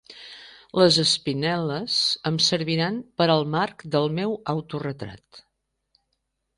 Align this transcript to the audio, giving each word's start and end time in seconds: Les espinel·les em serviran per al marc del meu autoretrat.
Les 0.81 0.95
espinel·les 1.03 1.99
em 2.31 2.41
serviran 2.47 2.99
per 3.21 3.29
al 3.37 3.47
marc 3.59 3.87
del 3.97 4.13
meu 4.19 4.37
autoretrat. 4.57 5.45